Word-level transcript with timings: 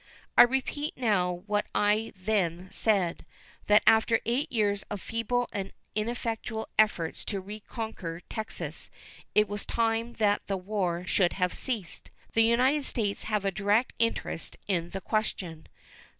I 0.35 0.41
repeat 0.41 0.97
now 0.97 1.43
what 1.45 1.67
I 1.75 2.11
then 2.15 2.69
said, 2.71 3.23
that 3.67 3.83
after 3.85 4.19
eight 4.25 4.51
years 4.51 4.81
of 4.89 4.99
feeble 4.99 5.47
and 5.53 5.71
ineffectual 5.93 6.69
efforts 6.79 7.23
to 7.25 7.39
reconquer 7.39 8.21
Texas 8.21 8.89
it 9.35 9.47
was 9.47 9.63
time 9.63 10.13
that 10.13 10.41
the 10.47 10.57
war 10.57 11.05
should 11.05 11.33
have 11.33 11.53
ceased. 11.53 12.09
The 12.33 12.41
United 12.41 12.85
States 12.85 13.25
have 13.25 13.45
a 13.45 13.51
direct 13.51 13.93
interest 13.99 14.57
in 14.67 14.89
the 14.89 15.01
question. 15.01 15.67